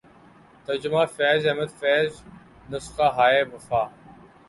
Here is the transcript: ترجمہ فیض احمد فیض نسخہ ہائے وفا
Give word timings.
ترجمہ 0.65 1.03
فیض 1.15 1.41
احمد 1.47 1.71
فیض 1.79 2.11
نسخہ 2.71 3.07
ہائے 3.17 3.41
وفا 3.51 3.83